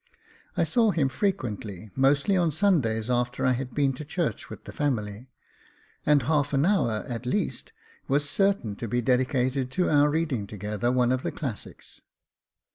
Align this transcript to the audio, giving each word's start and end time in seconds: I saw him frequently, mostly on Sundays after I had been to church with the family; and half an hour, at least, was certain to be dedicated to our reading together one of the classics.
I 0.57 0.63
saw 0.63 0.89
him 0.89 1.09
frequently, 1.09 1.91
mostly 1.95 2.35
on 2.35 2.49
Sundays 2.49 3.07
after 3.07 3.45
I 3.45 3.51
had 3.51 3.75
been 3.75 3.93
to 3.93 4.03
church 4.03 4.49
with 4.49 4.63
the 4.63 4.71
family; 4.71 5.29
and 6.07 6.23
half 6.23 6.53
an 6.53 6.65
hour, 6.65 7.05
at 7.07 7.27
least, 7.27 7.71
was 8.07 8.27
certain 8.27 8.75
to 8.77 8.87
be 8.87 9.03
dedicated 9.03 9.69
to 9.73 9.91
our 9.91 10.09
reading 10.09 10.47
together 10.47 10.91
one 10.91 11.11
of 11.11 11.21
the 11.21 11.31
classics. 11.31 12.01